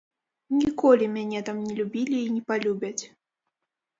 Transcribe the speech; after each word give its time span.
Ніколі 0.61 1.05
мяне 1.17 1.41
там 1.49 1.57
не 1.67 1.73
любілі 1.79 2.17
і 2.21 2.31
не 2.37 2.41
палюбяць. 2.49 3.03